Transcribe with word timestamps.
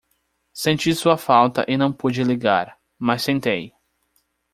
Senti 0.51 0.95
sua 0.95 1.15
falta 1.15 1.63
e 1.67 1.77
não 1.77 1.93
pude 1.93 2.23
ligar, 2.23 2.75
mas 2.97 3.23
tentei. 3.23 3.71